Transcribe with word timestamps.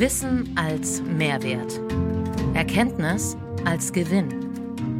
Wissen 0.00 0.48
als 0.56 1.02
Mehrwert. 1.02 1.78
Erkenntnis 2.54 3.36
als 3.66 3.92
Gewinn. 3.92 4.30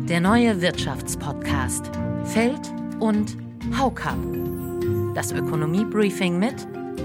Der 0.06 0.20
neue 0.20 0.60
Wirtschaftspodcast 0.60 1.90
Feld 2.24 2.60
und 2.98 3.34
Haukap. 3.78 4.18
Das 5.14 5.32
Ökonomie-Briefing 5.32 6.38
mit 6.38 6.54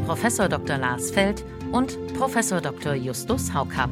Prof. 0.06 0.22
Dr. 0.50 0.78
Lars 0.78 1.10
Feld 1.10 1.46
und 1.72 1.98
Prof. 2.16 2.34
Dr. 2.62 2.96
Justus 2.96 3.54
Haukap. 3.54 3.92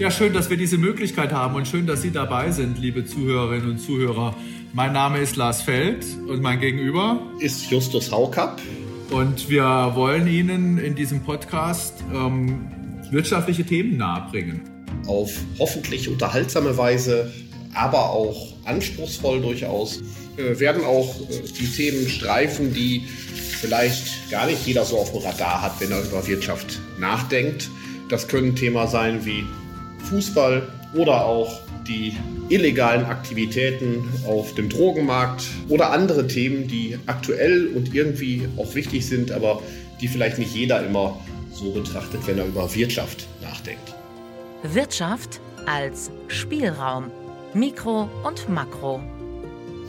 Ja, 0.00 0.10
schön, 0.10 0.32
dass 0.32 0.50
wir 0.50 0.56
diese 0.56 0.76
Möglichkeit 0.76 1.30
haben 1.30 1.54
und 1.54 1.68
schön, 1.68 1.86
dass 1.86 2.02
Sie 2.02 2.10
dabei 2.10 2.50
sind, 2.50 2.80
liebe 2.80 3.04
Zuhörerinnen 3.04 3.70
und 3.70 3.78
Zuhörer. 3.78 4.34
Mein 4.72 4.92
Name 4.94 5.20
ist 5.20 5.36
Lars 5.36 5.62
Feld 5.62 6.04
und 6.26 6.42
mein 6.42 6.58
Gegenüber 6.58 7.20
ist 7.38 7.70
Justus 7.70 8.10
Haukap. 8.10 8.60
Und 9.12 9.48
wir 9.48 9.92
wollen 9.94 10.26
Ihnen 10.26 10.78
in 10.78 10.96
diesem 10.96 11.22
Podcast 11.22 12.02
ähm, 12.12 12.81
wirtschaftliche 13.12 13.64
Themen 13.64 13.98
nahebringen. 13.98 14.62
Auf 15.06 15.32
hoffentlich 15.58 16.08
unterhaltsame 16.08 16.76
Weise, 16.76 17.30
aber 17.74 18.10
auch 18.10 18.54
anspruchsvoll 18.64 19.40
durchaus. 19.40 20.00
Wir 20.36 20.58
werden 20.58 20.84
auch 20.84 21.14
äh, 21.28 21.42
die 21.58 21.66
Themen 21.66 22.08
streifen, 22.08 22.72
die 22.72 23.02
vielleicht 23.60 24.30
gar 24.30 24.46
nicht 24.46 24.66
jeder 24.66 24.84
so 24.84 24.98
auf 24.98 25.12
dem 25.12 25.20
Radar 25.20 25.62
hat, 25.62 25.80
wenn 25.80 25.90
er 25.90 26.02
über 26.02 26.26
Wirtschaft 26.26 26.80
nachdenkt. 26.98 27.68
Das 28.08 28.28
können 28.28 28.56
Themen 28.56 28.86
sein 28.88 29.24
wie 29.24 29.44
Fußball 30.08 30.62
oder 30.94 31.24
auch 31.24 31.60
die 31.86 32.14
illegalen 32.48 33.04
Aktivitäten 33.04 34.08
auf 34.26 34.54
dem 34.54 34.68
Drogenmarkt 34.68 35.44
oder 35.68 35.90
andere 35.90 36.26
Themen, 36.26 36.68
die 36.68 36.96
aktuell 37.06 37.68
und 37.68 37.94
irgendwie 37.94 38.48
auch 38.56 38.74
wichtig 38.74 39.06
sind, 39.06 39.32
aber 39.32 39.62
die 40.00 40.08
vielleicht 40.08 40.38
nicht 40.38 40.54
jeder 40.54 40.84
immer 40.84 41.20
so 41.52 41.70
betrachtet, 41.72 42.26
wenn 42.26 42.38
er 42.38 42.46
über 42.46 42.72
Wirtschaft 42.74 43.26
nachdenkt. 43.40 43.94
Wirtschaft 44.62 45.40
als 45.66 46.10
Spielraum, 46.28 47.10
Mikro 47.54 48.08
und 48.24 48.48
Makro. 48.48 49.00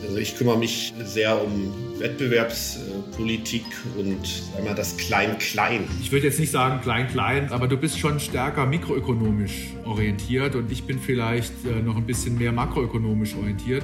Also 0.02 0.18
ich 0.18 0.36
kümmere 0.36 0.58
mich 0.58 0.92
sehr 1.04 1.42
um 1.42 1.72
Wettbewerbspolitik 1.98 3.64
und 3.96 4.18
einmal 4.58 4.74
das 4.74 4.96
Klein-Klein. 4.96 5.88
Ich 6.02 6.12
würde 6.12 6.26
jetzt 6.26 6.38
nicht 6.38 6.50
sagen 6.50 6.80
Klein-Klein, 6.82 7.50
aber 7.52 7.68
du 7.68 7.76
bist 7.78 7.98
schon 7.98 8.20
stärker 8.20 8.66
mikroökonomisch 8.66 9.68
orientiert 9.86 10.56
und 10.56 10.70
ich 10.70 10.84
bin 10.84 10.98
vielleicht 10.98 11.52
äh, 11.64 11.80
noch 11.80 11.96
ein 11.96 12.04
bisschen 12.04 12.36
mehr 12.36 12.52
makroökonomisch 12.52 13.34
orientiert. 13.34 13.82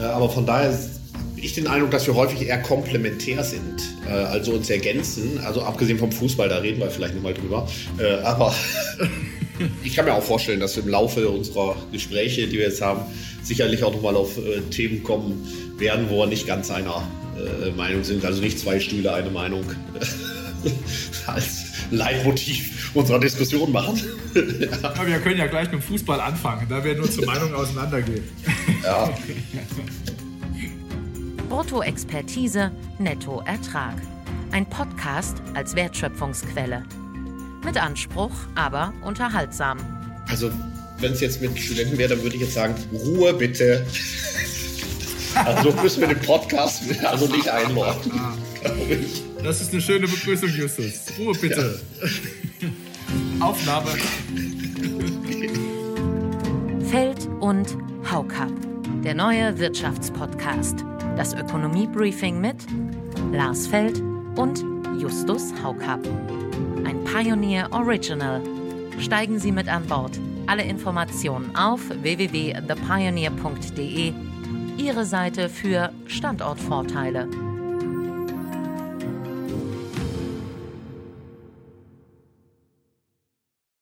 Äh, 0.00 0.04
aber 0.04 0.28
von 0.28 0.44
daher 0.44 0.76
ich 1.42 1.54
den 1.54 1.66
Eindruck, 1.66 1.90
dass 1.90 2.06
wir 2.06 2.14
häufig 2.14 2.46
eher 2.46 2.60
komplementär 2.62 3.44
sind, 3.44 3.82
äh, 4.06 4.12
also 4.12 4.52
uns 4.52 4.70
ergänzen. 4.70 5.40
Also 5.44 5.62
abgesehen 5.62 5.98
vom 5.98 6.12
Fußball, 6.12 6.48
da 6.48 6.58
reden 6.58 6.80
wir 6.80 6.90
vielleicht 6.90 7.14
nochmal 7.14 7.34
drüber. 7.34 7.68
aber 8.24 8.54
ich 9.84 9.94
kann 9.94 10.04
mir 10.04 10.14
auch 10.14 10.22
vorstellen, 10.22 10.60
dass 10.60 10.76
wir 10.76 10.82
im 10.82 10.88
Laufe 10.88 11.28
unserer 11.28 11.76
Gespräche, 11.92 12.46
die 12.46 12.58
wir 12.58 12.64
jetzt 12.64 12.80
haben, 12.80 13.02
sicherlich 13.42 13.82
auch 13.84 13.92
nochmal 13.92 14.16
auf 14.16 14.38
äh, 14.38 14.60
Themen 14.70 15.02
kommen 15.02 15.46
werden, 15.78 16.06
wo 16.08 16.18
wir 16.18 16.26
nicht 16.26 16.46
ganz 16.46 16.70
einer 16.70 17.02
äh, 17.36 17.70
Meinung 17.72 18.04
sind. 18.04 18.24
Also 18.24 18.40
nicht 18.40 18.58
zwei 18.58 18.80
Stühle, 18.80 19.12
eine 19.12 19.30
Meinung 19.30 19.64
als 21.26 21.64
Leitmotiv 21.90 22.94
unserer 22.94 23.18
Diskussion 23.18 23.72
machen. 23.72 24.00
ja. 24.34 25.06
wir 25.06 25.18
können 25.18 25.38
ja 25.38 25.46
gleich 25.46 25.64
mit 25.64 25.80
dem 25.80 25.82
Fußball 25.82 26.20
anfangen, 26.20 26.66
da 26.68 26.82
werden 26.84 27.02
unsere 27.02 27.26
Meinungen 27.26 27.54
auseinandergehen. 27.54 28.24
ja. 28.84 29.12
Brutto-Expertise, 31.50 32.70
Netto-Ertrag. 32.98 33.96
Ein 34.52 34.70
Podcast 34.70 35.42
als 35.54 35.74
Wertschöpfungsquelle. 35.74 36.84
Mit 37.64 37.76
Anspruch, 37.76 38.30
aber 38.54 38.94
unterhaltsam. 39.02 39.78
Also 40.28 40.50
wenn 41.00 41.12
es 41.12 41.20
jetzt 41.20 41.42
mit 41.42 41.58
Studenten 41.58 41.98
wäre, 41.98 42.10
dann 42.10 42.22
würde 42.22 42.36
ich 42.36 42.42
jetzt 42.42 42.54
sagen, 42.54 42.74
Ruhe 42.92 43.34
bitte. 43.34 43.84
Also 45.34 45.70
so 45.72 45.82
müssen 45.82 46.00
wir 46.00 46.08
den 46.08 46.20
Podcast 46.20 46.82
also 47.04 47.26
nicht 47.26 47.48
einordnen, 47.48 48.20
glaube 48.62 48.94
ich. 48.94 49.24
Das 49.42 49.60
ist 49.60 49.72
eine 49.72 49.80
schöne 49.80 50.06
Begrüßung, 50.06 50.50
Justus. 50.50 51.06
Ruhe 51.18 51.34
bitte. 51.34 51.80
Ja. 52.60 53.46
Aufnahme. 53.46 53.90
Feld 56.88 57.28
und 57.40 57.76
Haukap, 58.08 58.52
der 59.02 59.14
neue 59.14 59.58
Wirtschaftspodcast. 59.58 60.84
Das 61.16 61.34
Ökonomie-Briefing 61.34 62.40
mit 62.40 62.56
Lars 63.32 63.66
Feld 63.66 64.00
und 64.36 64.64
Justus 64.98 65.52
Haukap. 65.62 66.00
Ein 66.84 67.04
Pioneer 67.04 67.68
Original. 67.72 68.40
Steigen 68.98 69.38
Sie 69.38 69.52
mit 69.52 69.68
an 69.68 69.86
Bord. 69.86 70.18
Alle 70.46 70.62
Informationen 70.62 71.54
auf 71.54 71.80
www.thepioneer.de, 71.88 74.14
Ihre 74.76 75.04
Seite 75.04 75.48
für 75.48 75.92
Standortvorteile. 76.06 77.28